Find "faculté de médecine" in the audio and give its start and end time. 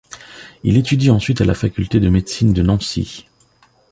1.53-2.53